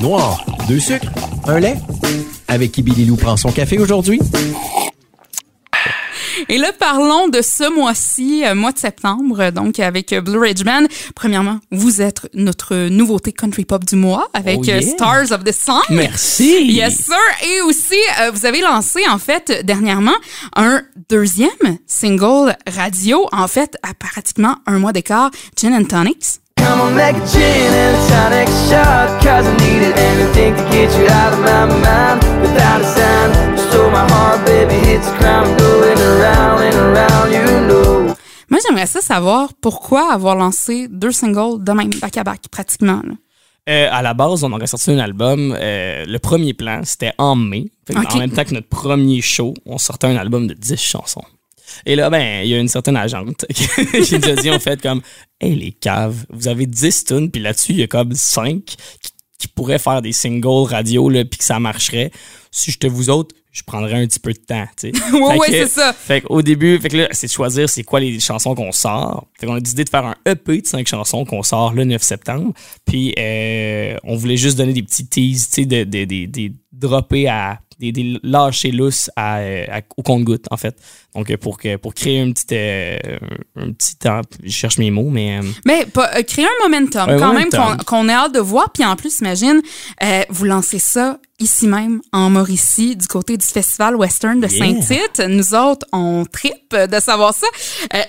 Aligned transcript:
Noir, 0.00 0.44
deux 0.68 0.78
sucres, 0.78 1.10
un 1.46 1.58
lait. 1.58 1.74
Avec 2.46 2.70
qui 2.70 2.82
Billy 2.82 3.04
Lou 3.04 3.16
prend 3.16 3.36
son 3.36 3.50
café 3.50 3.78
aujourd'hui? 3.78 4.20
Et 6.48 6.58
là, 6.58 6.72
parlons 6.78 7.28
de 7.28 7.40
ce 7.42 7.72
mois-ci, 7.74 8.44
euh, 8.46 8.54
mois 8.54 8.72
de 8.72 8.78
septembre, 8.78 9.50
donc 9.50 9.78
avec 9.78 10.12
euh, 10.12 10.20
Blue 10.20 10.38
Ridge 10.38 10.64
Band. 10.64 10.84
Premièrement, 11.14 11.58
vous 11.70 12.00
êtes 12.02 12.28
notre 12.34 12.88
nouveauté 12.88 13.32
country 13.32 13.64
pop 13.64 13.84
du 13.84 13.96
mois 13.96 14.28
avec 14.34 14.58
Oh 14.60 14.64
yeah. 14.64 14.76
euh, 14.76 14.80
Stars 14.80 15.32
of 15.32 15.44
the 15.44 15.52
Sun. 15.52 15.80
Merci! 15.90 16.64
Yes, 16.72 16.96
sir. 17.06 17.14
Et 17.46 17.60
aussi, 17.62 17.96
euh, 18.20 18.30
vous 18.32 18.46
avez 18.46 18.60
lancé, 18.60 19.00
en 19.08 19.18
fait, 19.18 19.62
dernièrement, 19.64 20.14
un 20.56 20.82
deuxième 21.08 21.48
single 21.86 22.54
radio, 22.66 23.26
en 23.32 23.48
fait, 23.48 23.76
à 23.82 23.94
pratiquement 23.94 24.56
un 24.66 24.78
mois 24.78 24.92
d'écart, 24.92 25.30
Gin 25.58 25.74
and 25.74 25.84
Tonics. 25.84 26.38
Come 26.58 26.80
on, 26.80 26.90
make 26.94 27.16
a 27.16 27.26
gin 27.26 27.72
and 27.74 27.96
a 27.96 28.08
tonic 28.08 28.48
shot 28.68 29.20
Cause 29.20 29.46
I 29.48 29.56
needed 29.64 29.98
anything 29.98 30.54
to 30.54 30.62
get 30.70 30.92
you 30.96 31.08
out 31.08 31.32
of 31.32 31.40
my 31.40 31.66
mind 31.66 32.22
Without 32.40 32.80
a 32.82 32.84
sign, 32.84 33.51
you 33.72 33.78
stole 33.78 33.90
my 33.90 34.06
heart, 34.10 34.44
baby 34.44 34.74
Hits 34.74 35.06
the 35.06 35.18
ground, 35.18 35.58
going 35.58 35.98
around 35.98 36.62
and 36.62 36.76
around, 36.76 37.32
you 37.32 37.66
know 37.66 38.14
Moi, 38.48 38.60
j'aimerais 38.66 38.86
ça 38.86 39.00
savoir 39.00 39.52
pourquoi 39.60 40.12
avoir 40.12 40.34
lancé 40.36 40.88
deux 40.88 41.12
singles 41.12 41.62
de 41.62 41.72
même, 41.72 41.90
back-à-back, 42.00 42.48
pratiquement. 42.50 43.00
là. 43.04 43.14
Euh, 43.68 43.88
à 43.92 44.02
la 44.02 44.12
base, 44.12 44.42
on 44.42 44.52
aurait 44.52 44.66
sorti 44.66 44.90
un 44.90 44.98
album. 44.98 45.56
euh, 45.56 46.04
le 46.04 46.18
premier 46.18 46.52
plan, 46.52 46.80
c'était 46.84 47.12
en 47.18 47.36
mai. 47.36 47.70
En 47.94 48.18
même 48.18 48.32
temps 48.32 48.44
que 48.44 48.54
notre 48.54 48.68
premier 48.68 49.20
show, 49.20 49.54
on 49.64 49.78
sortait 49.78 50.08
un 50.08 50.16
album 50.16 50.48
de 50.48 50.54
10 50.54 50.76
chansons. 50.76 51.24
Et 51.86 51.94
là, 51.94 52.10
ben, 52.10 52.42
il 52.42 52.50
y 52.50 52.54
a 52.54 52.58
une 52.58 52.68
certaine 52.68 52.96
agente 52.96 53.46
qui 53.54 53.66
qui 53.66 54.18
nous 54.18 54.28
a 54.28 54.34
dit, 54.34 54.50
en 54.50 54.58
fait, 54.58 54.82
comme, 54.82 55.00
hey, 55.40 55.54
les 55.54 55.72
caves, 55.72 56.26
vous 56.30 56.48
avez 56.48 56.66
10 56.66 57.04
tunes, 57.04 57.30
puis 57.30 57.40
là-dessus, 57.40 57.72
il 57.72 57.78
y 57.78 57.82
a 57.84 57.86
comme 57.86 58.12
5 58.14 58.64
qui, 58.64 58.76
qui 59.38 59.48
pourraient 59.48 59.78
faire 59.78 60.02
des 60.02 60.12
singles 60.12 60.66
radio, 60.68 61.08
là, 61.08 61.24
puis 61.24 61.38
que 61.38 61.44
ça 61.44 61.60
marcherait. 61.60 62.10
Si 62.50 62.72
j'étais 62.72 62.88
vous 62.88 63.10
autres, 63.10 63.34
je 63.52 63.62
prendrais 63.62 63.94
un 64.02 64.06
petit 64.06 64.18
peu 64.18 64.32
de 64.32 64.38
temps, 64.38 64.66
tu 64.76 64.90
sais. 64.90 65.12
Ouais, 65.12 65.38
que- 65.46 65.52
c'est 65.52 65.68
ça. 65.68 65.92
Fait 65.92 66.22
qu'au 66.22 66.40
début, 66.42 66.78
fait 66.78 66.88
que 66.88 66.96
là, 66.96 67.08
c'est 67.12 67.26
de 67.26 67.32
choisir 67.32 67.68
c'est 67.68 67.82
quoi 67.84 68.00
les 68.00 68.18
chansons 68.18 68.54
qu'on 68.54 68.72
sort. 68.72 69.26
Fait 69.38 69.46
qu'on 69.46 69.54
a 69.54 69.60
décidé 69.60 69.84
de 69.84 69.90
faire 69.90 70.06
un 70.06 70.14
EP 70.26 70.62
de 70.62 70.66
cinq 70.66 70.88
chansons 70.88 71.24
qu'on 71.26 71.42
sort 71.42 71.74
le 71.74 71.84
9 71.84 72.02
septembre. 72.02 72.52
Puis 72.86 73.14
euh, 73.18 73.96
on 74.04 74.16
voulait 74.16 74.38
juste 74.38 74.56
donner 74.56 74.72
des 74.72 74.82
petits 74.82 75.06
teases, 75.06 75.48
tu 75.50 75.62
sais, 75.62 75.66
de, 75.66 75.84
de, 75.84 76.04
de- 76.04 76.26
des 76.26 76.52
dropper 76.72 77.28
à 77.28 77.60
des, 77.82 77.92
des 77.92 78.18
lâcher 78.22 78.70
lousses 78.70 79.10
à, 79.16 79.38
euh, 79.38 79.64
à- 79.70 79.80
au 79.96 80.02
compte-goutte, 80.02 80.46
en 80.50 80.56
fait. 80.56 80.76
Donc 81.14 81.30
euh, 81.30 81.36
pour 81.36 81.58
que 81.58 81.76
pour 81.76 81.92
créer 81.94 82.20
un 82.20 82.30
petit 82.32 82.46
euh, 82.52 82.96
un 83.56 83.72
petit 83.72 83.96
temps, 83.96 84.20
je 84.42 84.50
cherche 84.50 84.78
mes 84.78 84.90
mots, 84.90 85.10
mais 85.10 85.38
euh, 85.38 85.42
Mais 85.66 85.84
euh, 85.96 86.22
créer 86.22 86.46
un 86.46 86.64
momentum, 86.68 87.08
Un 87.08 87.18
quand 87.18 87.32
momentum. 87.34 87.60
même, 87.68 87.76
qu'on 87.78 87.84
qu'on 87.84 88.08
ait 88.08 88.12
hâte 88.12 88.34
de 88.34 88.40
voir. 88.40 88.70
Puis 88.72 88.84
en 88.84 88.96
plus, 88.96 89.20
imagine, 89.20 89.60
vous 90.30 90.44
lancez 90.44 90.78
ça 90.78 91.18
ici 91.40 91.66
même, 91.66 92.00
en 92.12 92.30
Mauricie, 92.30 92.94
du 92.94 93.06
côté 93.08 93.36
du 93.36 93.44
Festival 93.46 93.96
Western 93.96 94.40
de 94.40 94.46
Yeah. 94.46 94.58
Saint-Tite. 94.80 95.22
Nous 95.28 95.54
autres, 95.54 95.84
on 95.92 96.24
tripe 96.24 96.74
de 96.74 97.00
savoir 97.00 97.34
ça. 97.34 97.46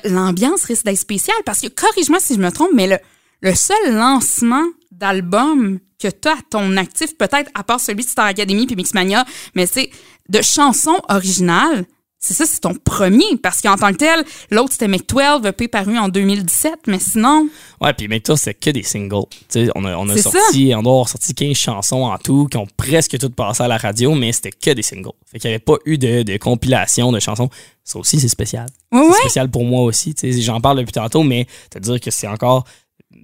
L'ambiance 0.04 0.64
risque 0.66 0.86
d'être 0.86 0.98
spéciale 1.00 1.36
parce 1.46 1.60
que, 1.62 1.68
corrige-moi 1.68 2.20
si 2.20 2.36
je 2.36 2.40
me 2.40 2.52
trompe, 2.52 2.70
mais 2.74 2.88
le, 2.88 2.98
le 3.42 3.56
seul 3.56 3.96
lancement 3.96 4.64
d'album 4.98 5.80
que 6.00 6.08
tu 6.08 6.28
as 6.28 6.34
à 6.34 6.42
ton 6.50 6.78
actif, 6.78 7.18
peut-être 7.18 7.50
à 7.54 7.64
part 7.64 7.80
celui 7.80 8.04
de 8.04 8.10
Star 8.10 8.26
Academy 8.26 8.66
puis 8.66 8.76
Mixmania, 8.76 9.26
mais 9.56 9.66
c'est 9.66 9.90
de 10.30 10.42
chansons 10.42 11.00
originales. 11.10 11.86
C'est 12.26 12.34
ça, 12.34 12.46
c'est 12.46 12.62
ton 12.62 12.74
premier. 12.74 13.36
Parce 13.42 13.62
qu'en 13.62 13.76
tant 13.76 13.92
que 13.92 13.98
tel, 13.98 14.24
l'autre, 14.50 14.72
c'était 14.72 14.88
Make 14.88 15.10
12, 15.10 15.46
EP 15.46 15.68
paru 15.68 15.98
en 15.98 16.08
2017. 16.08 16.74
Mais 16.88 16.98
sinon, 16.98 17.50
Ouais, 17.82 17.94
puis 17.94 18.08
mais 18.08 18.22
toi, 18.22 18.38
c'est 18.38 18.54
que 18.54 18.70
des 18.70 18.84
singles. 18.84 19.26
Tu 19.50 19.66
sais, 19.66 19.70
on 19.76 19.84
a, 19.84 19.98
on 19.98 20.08
a 20.08 20.18
sorti, 20.18 20.72
on 20.74 20.82
doit 20.84 20.94
avoir 20.94 21.10
sorti 21.10 21.36
15 21.36 21.58
chansons 21.58 22.04
en 22.04 22.18
tout 22.18 22.48
qui 22.48 22.56
ont 22.56 22.68
presque 22.78 23.18
toutes 23.20 23.36
passé 23.36 23.64
à 23.64 23.68
la 23.68 23.76
radio, 23.78 24.16
mais 24.16 24.32
c'était 24.32 24.52
que 24.52 24.72
des 24.72 24.84
singles. 24.84 25.12
Fait 25.30 25.38
qu'il 25.38 25.50
n'y 25.50 25.56
avait 25.56 25.64
pas 25.64 25.76
eu 25.84 25.98
de, 25.98 26.24
de 26.24 26.38
compilation 26.38 27.12
de 27.12 27.20
chansons. 27.20 27.50
Ça 27.84 28.00
aussi, 28.00 28.22
c'est 28.22 28.30
spécial. 28.30 28.68
Ouais, 28.94 29.02
c'est 29.02 29.08
ouais. 29.10 29.20
spécial 29.20 29.52
pour 29.52 29.66
moi 29.66 29.82
aussi. 29.82 30.16
Tu 30.16 30.32
sais, 30.32 30.42
J'en 30.42 30.62
parle 30.62 30.78
depuis 30.78 30.94
tantôt, 30.94 31.24
mais 31.24 31.46
te 31.72 31.80
dire 31.80 32.00
que 32.00 32.10
c'est 32.10 32.28
encore 32.28 32.64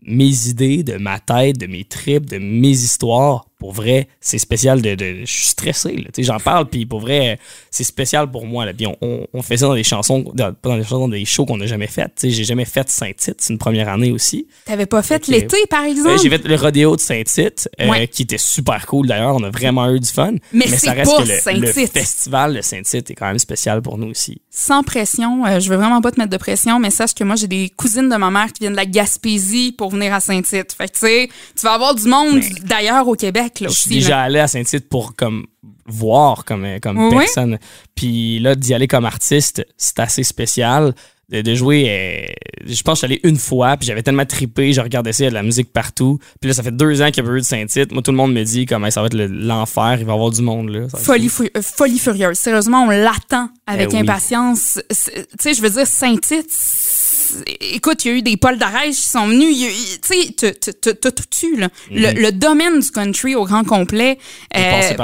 mes 0.03 0.47
idées, 0.47 0.83
de 0.83 0.97
ma 0.97 1.19
tête, 1.19 1.57
de 1.57 1.67
mes 1.67 1.83
tripes, 1.83 2.25
de 2.25 2.37
mes 2.37 2.71
histoires. 2.71 3.45
Pour 3.59 3.73
vrai, 3.73 4.07
c'est 4.21 4.37
spécial 4.37 4.81
de, 4.81 4.95
de- 4.95 5.19
Je 5.25 5.31
suis 5.31 5.49
stressé, 5.49 5.91
là. 5.97 6.05
Tu 6.05 6.09
sais, 6.15 6.23
J'en 6.23 6.39
parle, 6.39 6.67
puis 6.69 6.85
pour 6.85 7.01
vrai, 7.01 7.37
c'est 7.69 7.83
spécial 7.83 8.31
pour 8.31 8.45
moi. 8.45 8.65
Là. 8.65 8.73
Puis 8.73 8.87
on, 8.87 8.95
on, 9.01 9.27
on 9.33 9.41
fait 9.41 9.57
ça 9.57 9.67
dans 9.67 9.75
des 9.75 9.83
chansons, 9.83 10.23
dans, 10.33 10.53
pas 10.53 10.69
dans 10.69 10.77
des 10.77 10.83
chansons, 10.83 10.99
dans 10.99 11.07
des 11.09 11.25
shows 11.25 11.45
qu'on 11.45 11.57
n'a 11.57 11.65
jamais 11.67 11.87
faites. 11.87 12.19
J'ai 12.23 12.45
jamais 12.45 12.63
fait 12.65 12.89
Saint-Tite, 12.89 13.35
c'est 13.39 13.51
une 13.53 13.59
première 13.59 13.89
année 13.89 14.11
aussi. 14.11 14.47
t'avais 14.65 14.85
pas 14.85 15.01
fait 15.03 15.27
l'été, 15.27 15.57
par 15.69 15.83
exemple? 15.83 16.09
Euh, 16.11 16.17
J'ai 16.23 16.29
fait 16.29 16.45
le 16.45 16.55
rodéo 16.55 16.95
de 16.95 17.01
Saint-Tite, 17.01 17.69
euh, 17.81 17.89
Ouais. 17.89 18.07
qui 18.07 18.23
était 18.23 18.37
super 18.37 18.85
cool 18.87 19.07
d'ailleurs. 19.07 19.35
On 19.35 19.43
a 19.43 19.49
vraiment 19.49 19.89
eu 19.91 19.99
du 19.99 20.09
fun. 20.09 20.33
Mais 20.53 20.67
ça 20.67 20.77
c'est 20.77 20.89
reste 20.91 21.11
pas 21.11 21.23
que 21.23 21.49
le, 21.51 21.59
le 21.59 21.67
festival 21.87 22.55
de 22.55 22.61
Saint-Tite 22.61 23.11
est 23.11 23.15
quand 23.15 23.27
même 23.27 23.39
spécial 23.39 23.81
pour 23.81 23.97
nous 23.97 24.07
aussi. 24.07 24.41
Sans 24.49 24.83
pression. 24.83 25.45
euh, 25.45 25.59
je 25.59 25.69
veux 25.69 25.75
vraiment 25.75 25.99
pas 26.01 26.11
te 26.11 26.19
mettre 26.19 26.31
de 26.31 26.37
pression, 26.37 26.79
mais 26.79 26.91
sache 26.91 27.13
que 27.13 27.23
moi, 27.25 27.35
j'ai 27.35 27.47
des 27.47 27.69
cousines 27.75 28.07
de 28.09 28.15
ma 28.15 28.31
mère 28.31 28.47
qui 28.53 28.61
viennent 28.61 28.71
de 28.73 28.77
la 28.77 28.85
Gaspésie 28.85 29.73
pour 29.77 29.89
venir 29.89 30.13
à 30.13 30.19
Saint-Tite. 30.19 30.73
Fait 30.73 30.87
que, 30.87 30.93
tu 30.93 30.99
sais, 30.99 31.29
tu 31.59 31.65
vas 31.65 31.73
avoir 31.73 31.95
du 31.95 32.07
monde 32.07 32.35
Mais- 32.35 32.49
d'ailleurs 32.63 33.07
au 33.07 33.15
Québec, 33.15 33.48
Je 33.59 33.65
aussi. 33.65 33.81
suis 33.81 33.95
déjà 33.95 34.21
allé 34.21 34.39
à 34.39 34.47
Saint-Tite 34.47 34.89
pour 34.89 35.15
comme 35.15 35.47
voir 35.85 36.45
comme, 36.45 36.65
comme 36.81 36.97
Oui, 37.09 37.17
personne. 37.17 37.59
Puis 37.95 38.39
là, 38.39 38.55
d'y 38.55 38.73
aller 38.73 38.87
comme 38.87 39.05
artiste, 39.05 39.65
c'est 39.77 39.99
assez 39.99 40.23
spécial. 40.23 40.93
De, 41.29 41.41
de 41.43 41.53
jouer, 41.53 41.85
euh, 41.87 42.33
je 42.65 42.81
pense 42.81 43.01
que 43.01 43.05
allé 43.05 43.19
une 43.23 43.37
fois, 43.37 43.77
puis 43.77 43.85
j'avais 43.85 44.01
tellement 44.01 44.25
trippé, 44.25 44.73
je 44.73 44.81
regardais 44.81 45.13
ça, 45.13 45.21
il 45.21 45.25
y 45.25 45.27
a 45.27 45.29
de 45.29 45.35
la 45.35 45.43
musique 45.43 45.71
partout. 45.71 46.17
Puis 46.41 46.47
là, 46.47 46.55
ça 46.55 46.63
fait 46.63 46.71
deux 46.75 47.03
ans 47.03 47.11
qu'il 47.11 47.23
y 47.23 47.27
a 47.27 47.29
pas 47.29 47.35
eu 47.35 47.41
de 47.41 47.45
Saint-Tite. 47.45 47.91
Moi, 47.91 48.01
tout 48.01 48.09
le 48.09 48.17
monde 48.17 48.33
me 48.33 48.43
dit 48.43 48.65
comme 48.65 48.83
hey, 48.83 48.91
ça 48.91 49.01
va 49.01 49.05
être 49.07 49.13
le- 49.13 49.27
l'enfer, 49.27 49.97
il 49.99 50.05
va 50.05 50.13
y 50.13 50.15
avoir 50.15 50.31
du 50.31 50.41
monde 50.41 50.69
là. 50.69 50.87
Folie, 50.97 51.29
fou. 51.29 51.43
euh, 51.55 51.61
folie 51.61 51.99
furieuse. 51.99 52.35
Sérieusement, 52.35 52.81
on 52.85 52.89
l'attend 52.89 53.49
avec 53.67 53.89
Eh 53.91 53.95
oui. 53.97 54.01
impatience. 54.01 54.79
C'est- 54.89 55.27
Tu 55.27 55.35
sais, 55.39 55.53
je 55.53 55.61
veux 55.61 55.69
dire, 55.69 55.85
Saint-Tite, 55.85 56.47
c'est- 56.49 57.43
écoute, 57.75 58.03
il 58.05 58.07
y 58.07 58.11
a 58.11 58.17
eu 58.17 58.21
des 58.23 58.35
Paul 58.35 58.57
d'Arèche 58.57 58.95
qui 58.95 59.07
sont 59.09 59.27
venus. 59.27 59.55
Tu 60.01 60.15
sais, 60.41 60.51
t'as- 60.81 61.11
tout 61.11 61.23
tu, 61.29 61.57
là. 61.57 61.67
Le, 61.91 62.19
le 62.19 62.31
domaine 62.31 62.79
du 62.79 62.89
country 62.89 63.35
au 63.35 63.45
grand 63.45 63.63
complet. 63.63 64.17
Euh, 64.57 64.59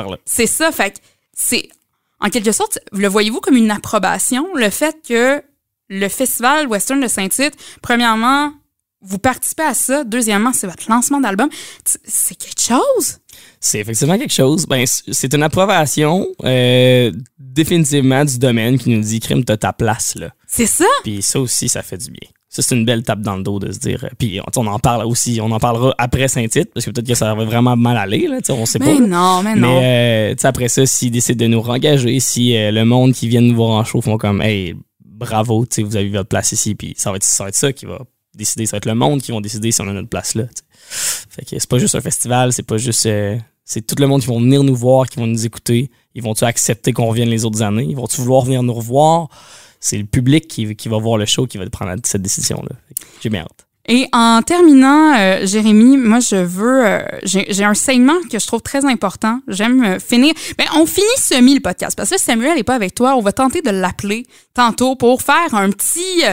là. 0.10 0.18
C'est 0.46 0.64
ça. 0.64 0.72
Fait 0.72 0.92
que 0.92 0.98
c'est, 1.34 1.70
en 2.20 2.30
quelque 2.30 2.52
sorte, 2.52 2.80
le 2.92 3.08
voyez-vous 3.08 3.40
comme 3.42 3.56
une 3.56 3.72
approbation, 3.72 4.48
le 4.56 4.70
fait 4.70 4.96
que 5.08 5.42
le 5.90 6.08
Festival 6.08 6.68
Western 6.68 7.00
de 7.00 7.08
Saint-Tite, 7.08 7.56
premièrement, 7.82 8.54
vous 9.02 9.20
participez 9.20 9.64
à 9.64 9.74
ça. 9.74 10.04
Deuxièmement, 10.04 10.52
c'est 10.54 10.68
votre 10.68 10.90
lancement 10.90 11.20
d'album. 11.20 11.50
C'est 12.04 12.36
quelque 12.36 12.62
chose? 12.62 13.20
C'est 13.60 13.80
effectivement 13.80 14.18
quelque 14.18 14.34
chose. 14.34 14.66
Ben, 14.66 14.86
c'est 14.86 15.34
une 15.34 15.44
approbation 15.44 16.28
euh, 16.44 17.12
définitivement 17.38 18.26
du 18.26 18.40
domaine 18.40 18.78
qui 18.78 18.90
nous 18.90 19.02
dit 19.02 19.20
crime, 19.20 19.44
t'as 19.44 19.58
ta 19.58 19.74
place 19.74 20.16
là. 20.16 20.32
C'est 20.48 20.66
ça? 20.66 20.86
Puis 21.04 21.22
ça 21.22 21.40
aussi, 21.40 21.70
ça 21.70 21.84
fait 21.84 21.98
du 21.98 22.12
bien. 22.12 22.30
Ça, 22.56 22.62
c'est 22.62 22.76
une 22.76 22.86
belle 22.86 23.04
tape 23.04 23.20
dans 23.20 23.36
le 23.36 23.44
dos 23.44 23.60
de 23.60 23.70
se 23.74 23.80
dire. 23.80 24.06
euh, 24.06 24.10
Puis 24.18 24.40
on, 24.40 24.62
on 24.62 24.68
en 24.68 24.80
parle 24.80 25.06
aussi, 25.06 25.40
on 25.42 25.52
en 25.52 25.60
parlera 25.60 25.94
après 25.98 26.30
Saint-Tite, 26.30 26.74
parce 26.74 26.86
que 26.86 26.92
peut-être 26.92 27.08
que 27.08 27.14
ça 27.16 27.34
va 27.36 27.44
vraiment 27.44 27.76
mal 27.76 27.98
aller, 27.98 28.28
là, 28.28 28.38
tu 28.38 28.46
sais, 28.46 28.54
on 28.54 28.66
sait 28.66 28.80
Mais 28.80 28.86
pas. 28.96 29.00
non, 29.02 29.44
mais 29.44 29.56
non. 29.56 29.80
Mais 29.82 30.32
euh, 30.32 30.36
tu 30.36 30.42
sais, 30.42 30.48
après 30.48 30.70
ça, 30.70 30.86
s'ils 30.86 31.12
décident 31.12 31.44
de 31.44 31.50
nous 31.52 31.62
rengager, 31.62 32.18
si 32.22 32.56
euh, 32.56 32.72
le 32.72 32.86
monde 32.86 33.12
qui 33.14 33.28
vient 33.28 33.42
nous 33.42 33.56
voir 33.56 33.72
en 33.72 33.84
show 33.84 34.00
font 34.00 34.18
comme 34.18 34.42
Hey, 34.42 34.74
bravo, 35.04 35.66
tu 35.66 35.76
sais, 35.76 35.84
vous 35.84 35.98
avez 35.98 36.08
votre 36.10 36.30
place 36.30 36.54
ici, 36.54 36.76
puis 36.76 36.94
ça 36.98 37.12
va 37.12 37.18
être 37.18 37.24
ça, 37.24 37.44
va 37.44 37.50
être 37.50 37.56
ça 37.56 37.74
qui 37.74 37.86
va 37.86 38.00
décider, 38.34 38.66
ça 38.66 38.72
va 38.72 38.78
être 38.78 38.86
le 38.86 38.96
monde 38.96 39.22
qui 39.22 39.32
vont 39.34 39.42
décider 39.42 39.72
si 39.72 39.82
on 39.82 39.88
a 39.90 39.94
notre 39.94 40.08
place 40.10 40.36
là. 40.36 40.44
tu 40.44 40.64
sais. 40.90 41.26
Fait 41.30 41.44
que 41.44 41.60
c'est 41.60 41.70
pas 41.70 41.78
juste 41.80 41.96
un 41.96 42.02
festival, 42.02 42.54
c'est 42.54 42.64
pas 42.64 42.78
juste. 42.78 43.06
euh, 43.06 43.38
c'est 43.66 43.86
tout 43.86 43.96
le 44.00 44.08
monde 44.08 44.22
qui 44.22 44.28
vont 44.28 44.40
venir 44.40 44.64
nous 44.64 44.76
voir, 44.76 45.08
qui 45.10 45.18
vont 45.20 45.28
nous 45.28 45.46
écouter. 45.46 45.90
Ils 46.14 46.22
vont-tu 46.24 46.46
accepter 46.46 46.94
qu'on 46.94 47.08
revienne 47.08 47.28
les 47.30 47.44
autres 47.44 47.62
années? 47.64 47.84
Ils 47.90 47.96
vont-tu 47.98 48.22
vouloir 48.22 48.44
venir 48.46 48.62
nous 48.64 48.74
revoir? 48.74 49.28
C'est 49.86 49.98
le 50.00 50.06
public 50.06 50.48
qui, 50.48 50.76
qui 50.76 50.90
va 50.90 50.98
voir 50.98 51.20
le 51.20 51.28
show 51.28 51.46
qui 51.46 51.60
va 51.60 51.70
prendre 51.70 51.94
cette 52.06 52.24
décision-là. 52.24 52.76
J'ai 53.22 53.30
bien 53.30 53.42
hâte. 53.42 53.68
Et 53.88 54.08
en 54.14 54.42
terminant, 54.42 55.14
euh, 55.16 55.46
Jérémy, 55.46 55.98
moi 55.98 56.20
je 56.20 56.38
veux, 56.38 56.88
euh, 56.88 57.04
j'ai 57.22 57.64
un 57.64 57.76
segment 57.76 58.16
que 58.32 58.40
je 58.40 58.48
trouve 58.48 58.64
très 58.64 58.84
important. 58.84 59.42
J'aime 59.48 59.84
euh, 59.84 60.00
finir. 60.00 60.34
Ben, 60.58 60.66
on 60.74 60.88
finit 60.88 61.06
semi 61.20 61.54
le 61.54 61.60
podcast 61.60 61.96
parce 61.96 62.10
que 62.10 62.20
Samuel 62.20 62.56
n'est 62.56 62.64
pas 62.64 62.74
avec 62.74 62.96
toi. 62.96 63.16
On 63.16 63.22
va 63.22 63.32
tenter 63.32 63.62
de 63.62 63.70
l'appeler 63.70 64.26
tantôt 64.56 64.96
pour 64.96 65.22
faire 65.22 65.54
un 65.54 65.70
petit, 65.70 66.24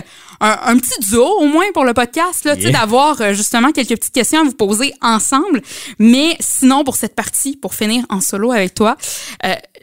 un, 0.40 0.58
un 0.64 0.78
petit 0.78 0.98
duo 1.10 1.26
au 1.26 1.46
moins 1.46 1.66
pour 1.74 1.84
le 1.84 1.92
podcast 1.92 2.46
là, 2.46 2.54
Yeah. 2.56 2.70
d'avoir 2.70 3.34
justement 3.34 3.70
quelques 3.72 3.96
petites 3.98 4.14
questions 4.14 4.40
à 4.40 4.44
vous 4.44 4.54
poser 4.54 4.94
ensemble. 5.02 5.60
Mais 5.98 6.36
sinon 6.40 6.84
pour 6.84 6.96
cette 6.96 7.14
partie, 7.14 7.58
pour 7.58 7.74
finir 7.74 8.06
en 8.08 8.22
solo 8.22 8.50
avec 8.52 8.72
toi, 8.72 8.96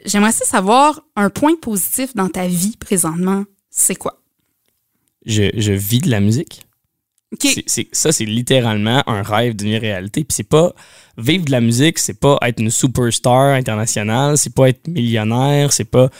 j'aimerais 0.06 0.30
aussi 0.30 0.44
savoir 0.44 1.02
un 1.14 1.30
point 1.30 1.54
positif 1.54 2.16
dans 2.16 2.28
ta 2.28 2.48
vie 2.48 2.76
présentement. 2.80 3.44
C'est 3.70 3.94
quoi? 3.94 4.20
Je, 5.24 5.50
je 5.56 5.72
vis 5.72 6.00
de 6.00 6.10
la 6.10 6.20
musique. 6.20 6.62
Ça, 7.92 8.10
c'est 8.10 8.24
littéralement 8.24 9.02
un 9.06 9.22
rêve 9.22 9.54
d'une 9.54 9.76
réalité. 9.76 10.24
Puis 10.24 10.34
c'est 10.34 10.48
pas 10.48 10.74
vivre 11.16 11.44
de 11.44 11.52
la 11.52 11.60
musique, 11.60 11.98
c'est 11.98 12.18
pas 12.18 12.38
être 12.42 12.60
une 12.60 12.70
superstar 12.70 13.54
internationale, 13.54 14.36
c'est 14.36 14.54
pas 14.54 14.68
être 14.68 14.88
millionnaire, 14.88 15.72
c'est 15.72 15.84
pas 15.84 16.10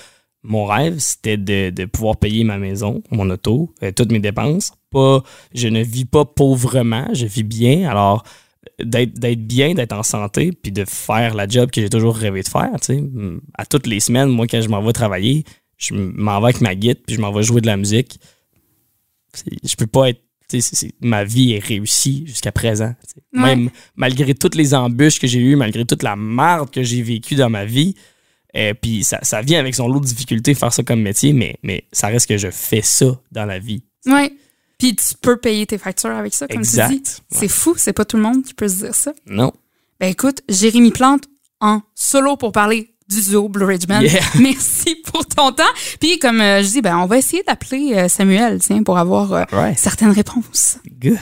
mon 0.43 0.65
rêve, 0.65 0.99
c'était 0.99 1.37
de, 1.37 1.71
de 1.71 1.85
pouvoir 1.85 2.17
payer 2.17 2.45
ma 2.45 2.59
maison, 2.59 3.03
mon 3.11 3.29
auto, 3.29 3.75
euh, 3.83 3.91
toutes 3.93 4.13
mes 4.13 4.21
dépenses. 4.21 4.73
Pas, 4.91 5.23
je 5.53 5.69
ne 5.69 5.83
vis 5.83 6.05
pas 6.05 6.25
pauvrement, 6.25 7.09
je 7.13 7.27
vis 7.27 7.43
bien. 7.43 7.91
Alors, 7.91 8.23
d'être 8.83 9.15
d'être 9.19 9.47
bien, 9.47 9.75
d'être 9.75 9.93
en 9.93 10.03
santé, 10.03 10.53
puis 10.53 10.73
de 10.73 10.85
faire 10.85 11.35
la 11.35 11.47
job 11.47 11.71
que 11.71 11.81
j'ai 11.81 11.91
toujours 11.91 12.17
rêvé 12.17 12.43
de 12.43 12.49
faire. 12.49 12.71
tu 12.81 12.95
sais. 12.95 13.03
À 13.55 13.67
toutes 13.67 13.87
les 13.87 14.01
semaines, 14.01 14.29
moi, 14.29 14.47
quand 14.47 14.61
je 14.63 14.69
m'en 14.69 14.83
vais 14.83 14.93
travailler, 14.93 15.45
je 15.81 15.95
m'en 15.95 16.39
vais 16.41 16.47
avec 16.47 16.61
ma 16.61 16.75
guide, 16.75 16.99
puis 17.05 17.17
je 17.17 17.21
m'en 17.21 17.33
vais 17.33 17.43
jouer 17.43 17.61
de 17.61 17.67
la 17.67 17.77
musique. 17.77 18.21
Je 19.65 19.75
peux 19.77 19.87
pas 19.87 20.11
être. 20.11 20.23
ma 21.01 21.25
vie 21.25 21.53
est 21.53 21.65
réussie 21.65 22.25
jusqu'à 22.27 22.53
présent. 22.53 22.95
Ouais. 23.33 23.41
Même 23.57 23.71
malgré 23.97 24.35
toutes 24.35 24.55
les 24.55 24.75
embûches 24.75 25.19
que 25.19 25.27
j'ai 25.27 25.41
eues, 25.41 25.57
malgré 25.57 25.85
toute 25.85 26.03
la 26.03 26.17
merde 26.17 26.71
que 26.71 26.83
j'ai 26.83 27.03
vécue 27.03 27.35
dans 27.35 27.51
ma 27.51 27.65
vie, 27.65 27.95
et 28.53 28.75
puis 28.75 29.05
ça, 29.05 29.21
ça 29.23 29.43
vient 29.43 29.61
avec 29.61 29.75
son 29.75 29.89
lot 29.89 30.01
de 30.01 30.07
difficultés 30.07 30.55
faire 30.55 30.73
ça 30.73 30.83
comme 30.83 31.01
métier, 31.01 31.33
mais, 31.33 31.57
mais 31.63 31.85
ça 31.93 32.09
reste 32.09 32.29
que 32.29 32.37
je 32.37 32.51
fais 32.51 32.83
ça 32.83 33.21
dans 33.33 33.45
la 33.45 33.59
vie. 33.59 33.83
Ouais. 34.07 34.33
Puis 34.79 34.97
tu 34.97 35.15
peux 35.21 35.37
payer 35.37 35.67
tes 35.67 35.79
factures 35.79 36.11
avec 36.11 36.35
ça, 36.35 36.49
comme 36.49 36.61
Exact. 36.61 36.89
tu 36.89 37.01
dis. 37.01 37.11
C'est 37.31 37.49
fou, 37.49 37.75
c'est 37.77 37.93
pas 37.93 38.05
tout 38.05 38.17
le 38.17 38.23
monde 38.23 38.43
qui 38.43 38.55
peut 38.55 38.69
se 38.69 38.85
dire 38.85 38.95
ça. 38.95 39.13
Non. 39.27 39.53
Ben 40.01 40.09
écoute, 40.09 40.43
Jérémy 40.49 40.91
Plante 40.91 41.25
en 41.61 41.83
solo 41.95 42.37
pour 42.37 42.53
parler 42.53 42.90
du 43.11 43.21
duo 43.23 43.49
Blue 43.49 43.65
Ridge 43.67 43.87
Band. 43.87 44.01
Yeah. 44.01 44.21
Merci 44.41 44.97
pour 45.13 45.27
ton 45.27 45.53
temps. 45.53 45.63
Puis 46.01 46.19
comme 46.19 46.41
euh, 46.41 46.63
je 46.63 46.69
dis, 46.69 46.81
ben 46.83 46.97
on 46.99 47.07
va 47.07 47.19
essayer 47.19 47.43
d'appeler 47.47 47.93
euh, 47.95 48.09
Samuel, 48.09 48.61
tiens, 48.61 48.83
pour 48.83 48.99
avoir 48.99 49.33
euh, 49.33 49.45
Right. 49.53 49.79
certaines 49.79 50.11
réponses. 50.13 50.79
Good. 51.01 51.19